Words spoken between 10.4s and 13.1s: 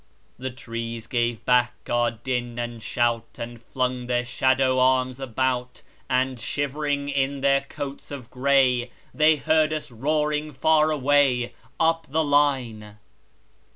far away, Up the line.